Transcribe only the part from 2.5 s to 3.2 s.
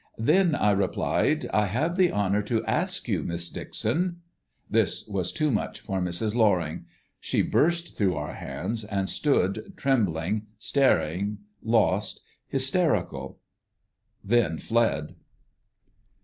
ask